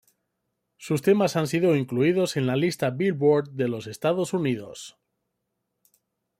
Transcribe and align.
Sus 0.77 1.03
temas 1.03 1.35
han 1.35 1.45
sido 1.45 1.75
incluidos 1.75 2.35
en 2.35 2.47
la 2.47 2.55
lista 2.55 2.89
Billboard 2.89 3.51
en 3.61 3.69
los 3.69 3.85
Estados 3.85 4.33
Unidos. 4.33 4.97